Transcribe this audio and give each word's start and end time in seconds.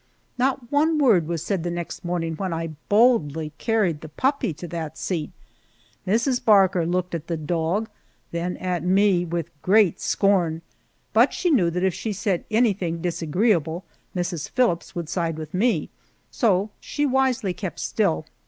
Not 0.35 0.71
one 0.71 0.97
word 0.97 1.27
was 1.27 1.43
said 1.43 1.61
the 1.61 1.69
next 1.69 2.03
morning 2.03 2.33
when 2.35 2.51
I 2.53 2.71
boldly 2.89 3.51
carried 3.59 4.01
the 4.01 4.09
puppy 4.09 4.51
to 4.51 4.67
that 4.69 4.97
seat. 4.97 5.29
Mrs. 6.07 6.43
Barker 6.43 6.87
looked 6.87 7.13
at 7.13 7.27
the 7.27 7.37
dog, 7.37 7.87
then 8.31 8.57
at 8.57 8.81
me, 8.83 9.25
with 9.25 9.51
great 9.61 9.99
scorn, 9.99 10.63
but 11.13 11.35
she 11.35 11.51
knew 11.51 11.69
that 11.69 11.83
if 11.83 11.93
she 11.93 12.13
said 12.13 12.45
anything 12.49 12.99
disagreeable 12.99 13.85
Mrs. 14.15 14.49
Phillips 14.49 14.95
would 14.95 15.07
side 15.07 15.37
with 15.37 15.53
me, 15.53 15.91
so 16.31 16.71
she 16.79 17.05
wisely 17.05 17.53
kept 17.53 17.79
still. 17.79 18.25